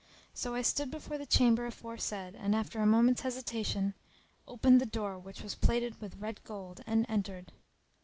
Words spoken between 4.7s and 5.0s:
the